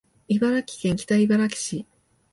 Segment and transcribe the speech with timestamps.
[0.29, 1.85] 茨城県北茨城市